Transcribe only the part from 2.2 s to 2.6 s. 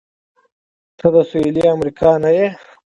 یې؟ نه.